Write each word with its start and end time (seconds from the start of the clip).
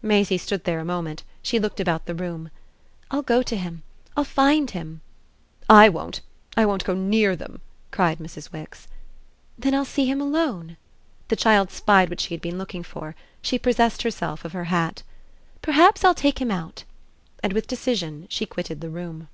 Maisie 0.00 0.38
stood 0.38 0.64
there 0.64 0.80
a 0.80 0.86
moment 0.86 1.22
she 1.42 1.58
looked 1.58 1.80
about 1.80 2.06
the 2.06 2.14
room. 2.14 2.48
"I'll 3.10 3.20
go 3.20 3.42
to 3.42 3.56
him 3.58 3.82
I'll 4.16 4.24
find 4.24 4.70
him." 4.70 5.02
"I 5.68 5.90
won't! 5.90 6.22
I 6.56 6.64
won't 6.64 6.86
go 6.86 6.94
NEAR 6.94 7.36
them!" 7.36 7.60
cried 7.90 8.16
Mrs. 8.18 8.52
Wix. 8.52 8.88
"Then 9.58 9.74
I'll 9.74 9.84
see 9.84 10.06
him 10.06 10.18
alone." 10.18 10.78
The 11.28 11.36
child 11.36 11.70
spied 11.70 12.08
what 12.08 12.20
she 12.22 12.32
had 12.32 12.40
been 12.40 12.56
looking 12.56 12.84
for 12.84 13.14
she 13.42 13.58
possessed 13.58 14.00
herself 14.00 14.46
of 14.46 14.54
her 14.54 14.64
hat. 14.72 15.02
"Perhaps 15.60 16.06
I'll 16.06 16.14
take 16.14 16.40
him 16.40 16.50
out!" 16.50 16.84
And 17.42 17.52
with 17.52 17.66
decision 17.68 18.26
she 18.30 18.46
quitted 18.46 18.80
the 18.80 18.88
room. 18.88 19.28